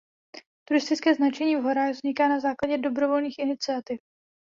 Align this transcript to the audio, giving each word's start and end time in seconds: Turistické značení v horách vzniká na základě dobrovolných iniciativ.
Turistické 0.63 1.13
značení 1.13 1.55
v 1.55 1.61
horách 1.61 1.91
vzniká 1.91 2.27
na 2.27 2.39
základě 2.39 2.77
dobrovolných 2.77 3.35
iniciativ. 3.39 3.99